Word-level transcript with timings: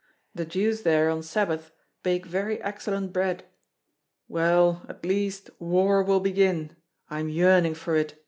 The 0.33 0.45
Jews 0.45 0.81
there, 0.81 1.11
on 1.11 1.21
Sabbath, 1.21 1.69
bake 2.01 2.25
very 2.25 2.59
excellent 2.63 3.13
bread. 3.13 3.43
Well, 4.27 4.83
at 4.89 5.05
least 5.05 5.51
war 5.59 6.01
will 6.01 6.19
begin; 6.21 6.75
I 7.11 7.19
am 7.19 7.29
yearning 7.29 7.75
for 7.75 7.95
it. 7.95 8.15